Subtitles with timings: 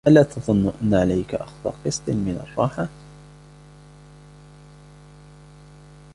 [0.07, 2.87] ألا تظنّ أنّ عليك أخذ قسطٍ من الراحة؟